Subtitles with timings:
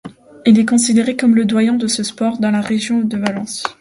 [0.47, 3.61] Il est considéré comme le doyen de ce sport dans la région de Valence.